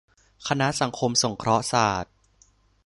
[0.47, 2.13] คณะสังคมสงเคราะห์ศาสตร์